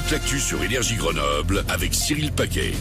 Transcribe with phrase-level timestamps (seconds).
[0.00, 2.72] toute l'actu sur Énergie Grenoble avec Cyril Paquet.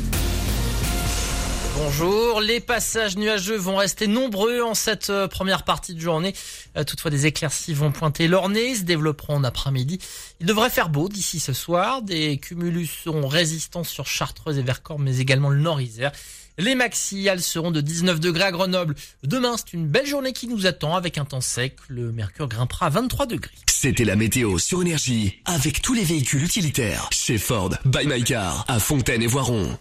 [1.82, 6.36] Bonjour, les passages nuageux vont rester nombreux en cette euh, première partie de journée.
[6.76, 9.98] Euh, toutefois, des éclaircies vont pointer leur nez, se développeront en après-midi.
[10.42, 12.02] Il devrait faire beau d'ici ce soir.
[12.02, 16.12] Des cumulus seront résistants sur Chartreuse et Vercors, mais également le Nord-Isère.
[16.58, 18.96] Les maxilles seront de 19 degrés à Grenoble.
[19.24, 21.78] Demain, c'est une belle journée qui nous attend avec un temps sec.
[21.88, 23.56] Le mercure grimpera à 23 degrés.
[23.68, 28.66] C'était la météo sur Énergie avec tous les véhicules utilitaires chez Ford, by My Car,
[28.68, 29.78] à Fontaine et Voiron.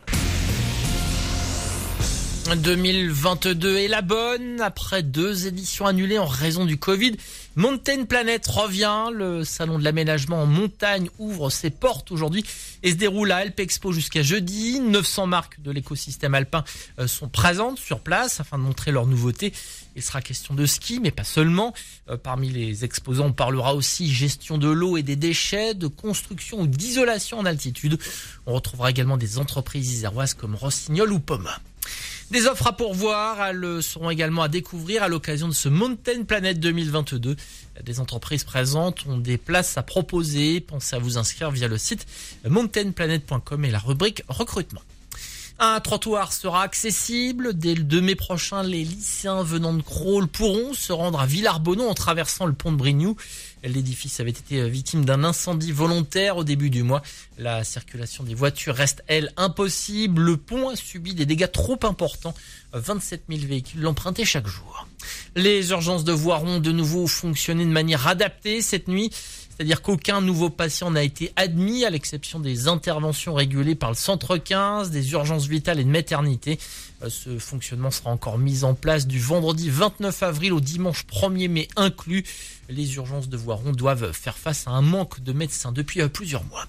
[2.57, 4.61] 2022 est la bonne.
[4.61, 7.13] Après deux éditions annulées en raison du Covid,
[7.57, 9.11] Mountain Planet revient.
[9.13, 12.45] Le salon de l'aménagement en montagne ouvre ses portes aujourd'hui
[12.83, 14.81] et se déroule à Alpe Expo jusqu'à jeudi.
[14.81, 16.65] 900 marques de l'écosystème alpin
[16.99, 19.53] euh, sont présentes sur place afin de montrer leurs nouveautés.
[19.95, 21.75] Il sera question de ski, mais pas seulement.
[22.09, 26.61] Euh, parmi les exposants, on parlera aussi gestion de l'eau et des déchets, de construction
[26.63, 27.99] ou d'isolation en altitude.
[28.47, 31.61] On retrouvera également des entreprises iséroises comme Rossignol ou Poma.
[32.31, 36.61] Des offres à pourvoir, elles seront également à découvrir à l'occasion de ce Mountain Planet
[36.61, 37.37] 2022.
[37.83, 40.61] Des entreprises présentes ont des places à proposer.
[40.61, 42.07] Pensez à vous inscrire via le site
[42.47, 44.83] mountainplanet.com et la rubrique recrutement.
[45.59, 47.55] Un trottoir sera accessible.
[47.55, 51.89] Dès le 2 mai prochain, les lycéens venant de Crawl pourront se rendre à Villarbonneau
[51.89, 53.17] en traversant le pont de Brignoux.
[53.65, 57.03] L'édifice avait été victime d'un incendie volontaire au début du mois.
[57.39, 60.23] La circulation des voitures reste, elle, impossible.
[60.23, 62.35] Le pont a subi des dégâts trop importants.
[62.73, 64.87] 27 000 véhicules l'empruntaient chaque jour.
[65.37, 69.11] Les urgences de Voiron de nouveau fonctionné de manière adaptée cette nuit.
[69.59, 74.37] C'est-à-dire qu'aucun nouveau patient n'a été admis, à l'exception des interventions régulées par le centre
[74.37, 76.61] 15, des urgences vitales et de maternité.
[77.03, 81.49] Euh, ce fonctionnement sera encore mis en place du vendredi 29 avril au dimanche 1er
[81.49, 82.25] mai inclus.
[82.69, 86.45] Les urgences de Voiron doivent faire face à un manque de médecins depuis euh, plusieurs
[86.45, 86.67] mois.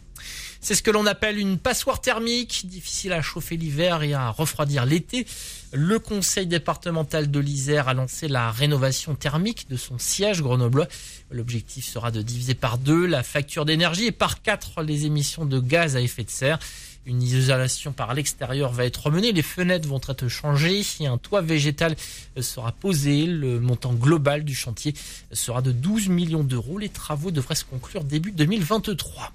[0.61, 4.85] C'est ce que l'on appelle une passoire thermique, difficile à chauffer l'hiver et à refroidir
[4.85, 5.25] l'été.
[5.71, 10.87] Le conseil départemental de l'Isère a lancé la rénovation thermique de son siège grenoblois.
[11.31, 15.59] L'objectif sera de diviser par deux la facture d'énergie et par quatre les émissions de
[15.59, 16.59] gaz à effet de serre.
[17.05, 21.95] Une isolation par l'extérieur va être menée, les fenêtres vont être changées, un toit végétal
[22.39, 24.93] sera posé, le montant global du chantier
[25.31, 26.77] sera de 12 millions d'euros.
[26.77, 29.31] Les travaux devraient se conclure début 2023.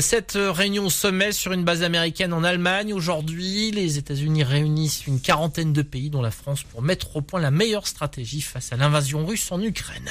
[0.00, 2.92] Cette réunion sommet sur une base américaine en Allemagne.
[2.92, 7.40] Aujourd'hui, les États-Unis réunissent une quarantaine de pays, dont la France, pour mettre au point
[7.40, 10.10] la meilleure stratégie face à l'invasion russe en Ukraine.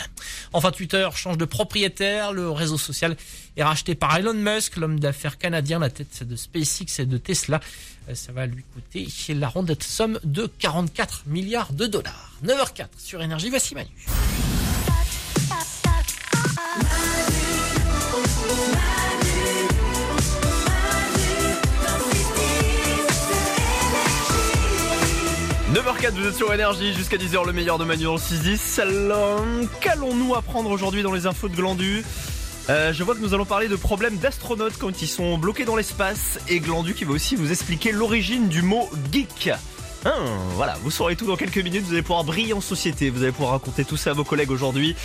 [0.52, 2.34] Enfin, Twitter change de propriétaire.
[2.34, 3.16] Le réseau social
[3.56, 7.60] est racheté par Elon Musk, l'homme d'affaires canadien, la tête de SpaceX et de Tesla.
[8.14, 12.32] Ça va lui coûter la ronde somme de 44 milliards de dollars.
[12.44, 13.90] 9h04 sur Énergie, voici Manu.
[25.88, 28.82] 9h04, vous êtes sur Énergie, jusqu'à 10h le meilleur de Manu dans le 6-10.
[28.82, 29.42] Alors,
[29.80, 32.04] qu'allons-nous apprendre aujourd'hui dans les infos de Glandu
[32.70, 35.78] euh, je vois que nous allons parler de problèmes d'astronautes quand ils sont bloqués dans
[35.78, 39.52] l'espace et Glandu qui va aussi vous expliquer l'origine du mot geek.
[40.06, 40.12] Hein,
[40.56, 43.32] voilà, vous saurez tout dans quelques minutes, vous allez pouvoir briller en société, vous allez
[43.32, 44.98] pouvoir raconter tout ça à vos collègues aujourd'hui.